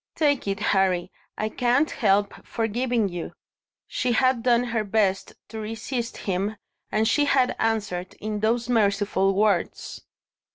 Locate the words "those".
8.39-8.67